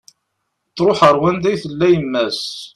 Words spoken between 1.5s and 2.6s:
i tella yemma-s